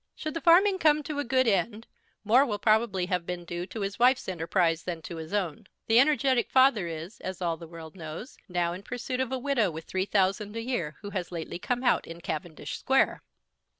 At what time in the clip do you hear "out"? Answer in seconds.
11.83-12.07